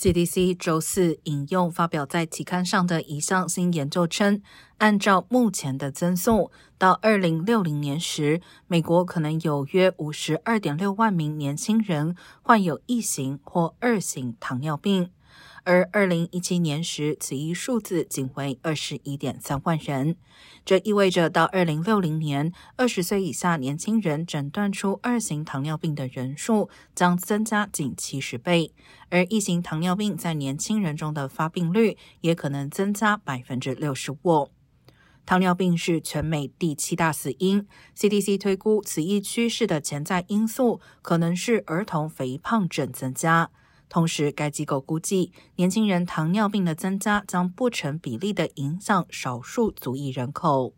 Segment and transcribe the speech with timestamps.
[0.00, 4.40] CDC 周四引用发表在期刊上的一项新研究称，
[4.78, 15.10] 按照目前的增速，到二零六零年时，美国可能有约五十二点六万名年轻人患有一型或二型糖尿病。
[15.64, 20.16] 而二零一七年时，此一数字仅为二十一点三万人。
[20.64, 28.72] 这意味着到二零六零年，二十岁以下年轻人诊断出二型糖尿病的人数将增加近七十倍，
[29.10, 34.48] 而一型糖尿病在年轻人中的发病率也可能增加百分之六十五。
[35.26, 37.68] 糖尿病是全美第七大死因。
[37.96, 43.50] CDC 推估，此一趋势的潜在因素可能是儿童肥胖症增加。
[43.90, 50.72] 同时，该机构估计，年轻人糖尿病的增加将不成比例的影响少数族裔人口。